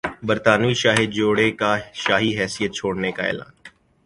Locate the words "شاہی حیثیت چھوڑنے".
2.03-3.11